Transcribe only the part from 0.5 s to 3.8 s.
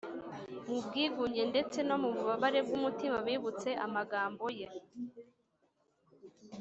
”mu bwigunge ndetse no mu bubabare bw’umutima, bibutse